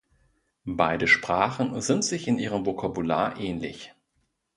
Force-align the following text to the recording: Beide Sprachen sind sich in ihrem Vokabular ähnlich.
Beide 0.65 1.07
Sprachen 1.07 1.79
sind 1.79 2.03
sich 2.03 2.27
in 2.27 2.39
ihrem 2.39 2.65
Vokabular 2.65 3.39
ähnlich. 3.39 3.93